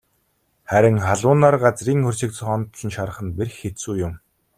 Харин 0.71 0.97
халуун 1.07 1.39
нар 1.43 1.55
газрын 1.63 1.99
хөрсийг 2.05 2.31
цоонотол 2.39 2.89
шарах 2.95 3.19
нь 3.25 3.35
бэрх 3.37 3.55
хэцүү 3.61 3.93
юм. 4.07 4.13